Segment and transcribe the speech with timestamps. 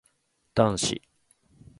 [0.55, 0.99] 男子